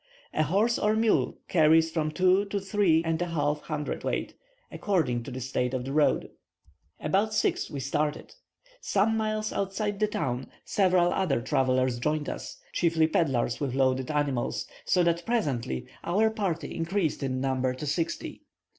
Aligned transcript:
A 0.33 0.41
horse 0.41 0.79
or 0.79 0.95
mule 0.95 1.37
carries 1.47 1.91
from 1.91 2.09
two 2.09 2.45
to 2.45 2.59
three 2.59 3.03
and 3.05 3.21
a 3.21 3.27
half 3.27 3.61
hundredweight, 3.61 4.33
according 4.71 5.21
to 5.21 5.29
the 5.29 5.39
state 5.39 5.75
of 5.75 5.85
the 5.85 5.91
road. 5.93 6.31
About 6.99 7.35
6 7.35 7.69
we 7.69 7.79
started. 7.79 8.33
Some 8.81 9.15
miles 9.15 9.53
outside 9.53 9.99
the 9.99 10.07
town 10.07 10.47
several 10.65 11.13
other 11.13 11.39
travellers 11.39 11.99
joined 11.99 12.29
us, 12.29 12.57
chiefly 12.73 13.05
pedlars 13.05 13.59
with 13.59 13.75
loaded 13.75 14.09
animals, 14.09 14.65
so 14.85 15.03
that 15.03 15.23
presently 15.23 15.85
our 16.03 16.31
party 16.31 16.73
increased 16.75 17.21
in 17.21 17.39
numbers 17.39 17.77
to 17.77 17.85
sixty. 17.85 18.41